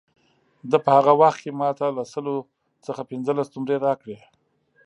ده 0.69 0.77
په 0.85 0.89
هغه 0.97 1.13
وخت 1.21 1.39
کې 1.43 1.51
ما 1.59 1.69
ته 1.79 1.85
له 1.97 2.03
سلو 2.13 2.35
څخه 2.85 3.01
پنځلس 3.11 3.47
نمرې 3.55 3.77
راکړې. 3.85 4.17